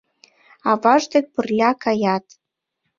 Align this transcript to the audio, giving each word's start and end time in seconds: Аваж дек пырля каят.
Аваж 0.71 1.03
дек 1.11 1.25
пырля 1.33 1.71
каят. 1.83 2.25